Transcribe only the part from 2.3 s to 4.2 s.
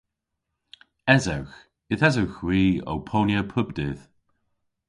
hwi ow ponya pub dydh.